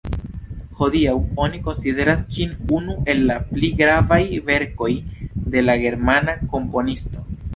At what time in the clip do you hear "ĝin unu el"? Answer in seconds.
2.37-3.21